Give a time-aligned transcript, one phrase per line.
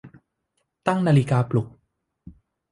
[0.87, 1.67] ตั้งนาฬิกาปลุก